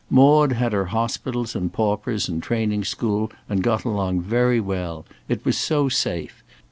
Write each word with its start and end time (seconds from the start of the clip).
Maude 0.09 0.53
had 0.53 0.73
her 0.73 0.85
hospitals 0.85 1.55
and 1.55 1.71
paupers 1.71 2.27
and 2.27 2.41
training 2.41 2.83
school, 2.83 3.31
and 3.47 3.61
got 3.61 3.83
along 3.85 4.19
very 4.19 4.59
well. 4.59 5.05
It 5.29 5.45
was 5.45 5.59
so 5.59 5.89
safe. 5.89 6.41